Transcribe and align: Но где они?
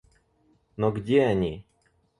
Но 0.77 0.89
где 0.91 1.19
они? 1.25 1.63